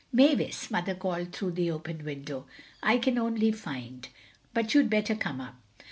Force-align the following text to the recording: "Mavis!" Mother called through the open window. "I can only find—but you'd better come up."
"Mavis!" 0.11 0.71
Mother 0.71 0.95
called 0.95 1.31
through 1.31 1.51
the 1.51 1.69
open 1.69 2.03
window. 2.03 2.47
"I 2.81 2.97
can 2.97 3.19
only 3.19 3.51
find—but 3.51 4.73
you'd 4.73 4.89
better 4.89 5.13
come 5.13 5.39
up." 5.39 5.57